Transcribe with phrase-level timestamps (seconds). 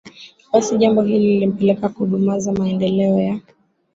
[0.53, 3.39] basi jambo hili lilipelekea kudumaza maendeleo ya